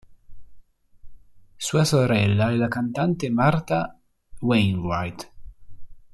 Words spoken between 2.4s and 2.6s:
è